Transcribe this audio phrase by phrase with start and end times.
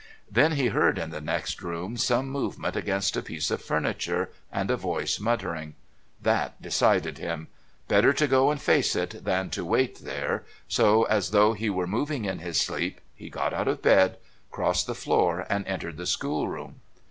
[0.31, 4.71] Then he heard in the next room some movement against a piece of furniture and
[4.71, 5.75] a voice muttering.
[6.19, 7.49] That decided him:
[7.87, 11.85] better to go and face it than to wait there, so as though he were
[11.85, 14.17] moving in his sleep, he got out of bed,
[14.49, 16.81] crossed the floor and entered the schoolroom.